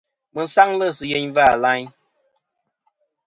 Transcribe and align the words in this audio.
Mi 0.33 0.43
sangli 0.53 0.87
si 0.97 1.05
yeyn 1.11 1.29
va 1.35 1.45
layn. 1.63 1.85